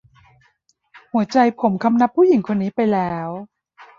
[1.13, 3.29] หัวใจผมคำนับผู้หญิงคนนี้ไปแล้ว